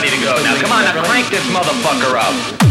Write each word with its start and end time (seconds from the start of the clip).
ready 0.00 0.16
to 0.16 0.24
go. 0.24 0.34
Now, 0.42 0.56
come 0.60 0.72
on, 0.72 0.84
now 0.84 1.04
crank 1.04 1.28
this 1.28 1.44
motherfucker 1.48 2.16
up. 2.16 2.69